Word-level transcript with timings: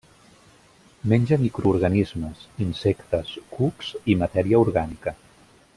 Menja 1.11 1.37
microorganismes, 1.41 2.41
insectes, 2.67 3.37
cucs 3.57 3.95
i 4.15 4.17
matèria 4.25 4.63
orgànica. 4.67 5.17